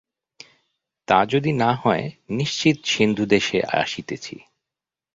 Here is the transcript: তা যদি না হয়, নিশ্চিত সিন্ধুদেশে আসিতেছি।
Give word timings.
তা 1.07 1.19
যদি 1.25 1.51
না 1.53 1.71
হয়, 1.75 2.05
নিশ্চিত 2.29 2.77
সিন্ধুদেশে 2.85 3.59
আসিতেছি। 3.73 4.35